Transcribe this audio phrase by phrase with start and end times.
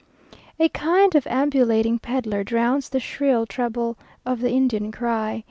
[0.59, 5.39] A kind of ambulating pedler drowns the shrill treble of the Indian cry.